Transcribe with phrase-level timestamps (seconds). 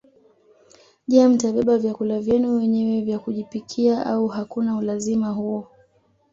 [1.09, 5.67] Je mtabeba vyakula vyenu wenyewe vya kujipikia au hakuna ulazima huo